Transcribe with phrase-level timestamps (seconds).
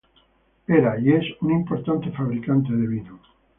[0.67, 3.27] Era, y es, un importante fabricante de vino de misa.